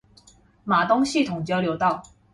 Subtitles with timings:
[0.65, 2.01] 瑪東系統交流道